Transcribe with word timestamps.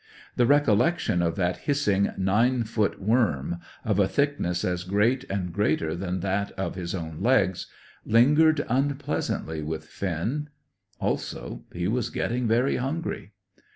The 0.35 0.47
recollection 0.47 1.21
of 1.21 1.35
that 1.35 1.57
hissing 1.69 2.09
nine 2.17 2.63
foot 2.63 2.99
worm, 2.99 3.59
of 3.85 3.99
a 3.99 4.07
thickness 4.07 4.65
as 4.65 4.83
great 4.83 5.25
and 5.29 5.53
greater 5.53 5.93
than 5.93 6.21
that 6.21 6.49
of 6.53 6.73
his 6.73 6.95
own 6.95 7.19
legs, 7.21 7.67
lingered 8.03 8.65
unpleasantly 8.67 9.61
with 9.61 9.85
Finn. 9.85 10.49
Also, 10.99 11.65
he 11.71 11.87
was 11.87 12.09
getting 12.09 12.47
very 12.47 12.77
hungry. 12.77 13.33